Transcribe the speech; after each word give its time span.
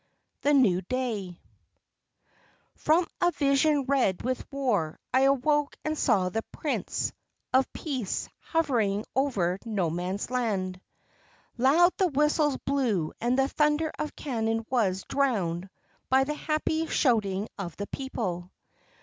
THE 0.41 0.55
NEW 0.55 0.81
DAY 0.81 1.39
From 2.73 3.05
a 3.21 3.29
vision 3.29 3.83
red 3.83 4.23
with 4.23 4.51
war 4.51 4.97
I 5.13 5.25
awoke 5.25 5.77
and 5.85 5.95
saw 5.95 6.29
the 6.29 6.41
Prince 6.51 7.13
of 7.53 7.71
Peace 7.71 8.27
hovering 8.39 9.05
over 9.15 9.59
No 9.63 9.91
Man's 9.91 10.31
Land. 10.31 10.81
Loud 11.55 11.93
the 11.97 12.07
whistles 12.07 12.57
blew 12.57 13.13
and 13.21 13.37
the 13.37 13.47
thunder 13.47 13.91
of 13.99 14.15
cannon 14.15 14.65
was 14.71 15.03
drowned 15.07 15.69
by 16.09 16.23
the 16.23 16.33
happy 16.33 16.87
shouting 16.87 17.47
of 17.59 17.77
the 17.77 17.85
people. 17.85 18.49